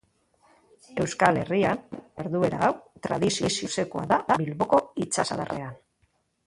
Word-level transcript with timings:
Euskal 1.03 1.37
Herrian, 1.41 1.83
jarduera 2.21 2.63
hau 2.67 2.71
tradizio 3.09 3.55
luzekoa 3.55 4.09
da 4.15 4.19
Bilboko 4.43 4.85
itsasadarrean. 5.07 5.83